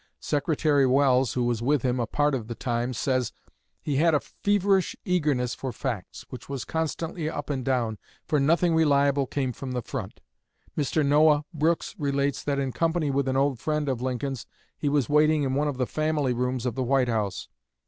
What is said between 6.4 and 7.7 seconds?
was constantly up and